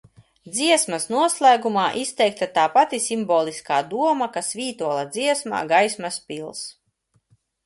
"Dziesmas 0.53 1.03
noslēgumā 1.15 1.83
izteikta 2.03 2.47
tā 2.55 2.63
pati 2.77 3.01
simboliskā 3.03 3.83
doma, 3.93 4.29
kas 4.39 4.51
Vītola 4.63 5.05
dziesmā 5.19 5.61
"Gaismas 5.75 6.19
pils"." 6.33 6.65